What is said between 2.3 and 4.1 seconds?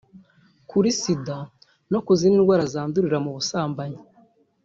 ndwara zandurira mu busambanyi